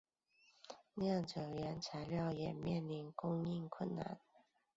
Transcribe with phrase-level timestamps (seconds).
[0.95, 4.19] 酿酒原材料也面临供应困难。